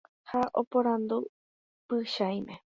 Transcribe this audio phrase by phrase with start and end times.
[0.29, 1.17] Ha oporandu
[1.87, 2.53] Pychãime.